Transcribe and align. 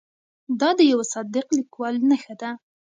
دا 0.59 0.69
د 0.77 0.79
یوه 0.91 1.05
صادق 1.13 1.45
لیکوال 1.57 1.95
نښه 2.09 2.35
ده. 2.41 2.49